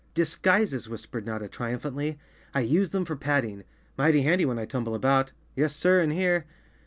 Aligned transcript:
"Disguises!" 0.15 0.89
whispered 0.89 1.27
Notta 1.27 1.47
triumphantly. 1.47 2.17
"I 2.55 2.61
use 2.61 2.89
them 2.89 3.05
for 3.05 3.15
padding. 3.15 3.63
Mighty 3.99 4.23
handy 4.23 4.45
when 4.45 4.57
I 4.57 4.65
tumble 4.65 4.95
about. 4.95 5.31
Yes, 5.55 5.75
sir, 5.75 6.01
in 6.01 6.09
here." 6.09 6.47